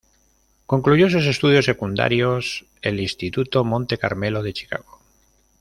Concluyó 0.65 1.11
sus 1.11 1.27
estudios 1.27 1.65
secundarios 1.65 2.65
el 2.81 2.99
Instituto 2.99 3.63
Monte 3.63 3.99
Carmelo 3.99 4.41
de 4.41 4.51
Chicago. 4.51 4.99